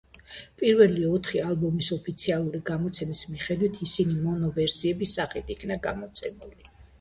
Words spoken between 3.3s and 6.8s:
მიხედვით, ისინი მონო ვერსიების სახით იქნა გამოცემული.